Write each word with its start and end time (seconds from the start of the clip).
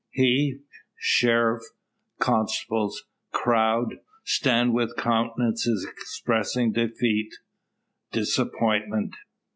He, 0.09 0.61
sheriff, 0.97 1.61
constables, 2.17 3.03
crowd, 3.31 3.99
stand 4.23 4.73
with 4.73 4.95
countenances 4.97 5.85
expressing 5.87 6.71
defeat 6.71 7.33
disappointment. 8.11 9.13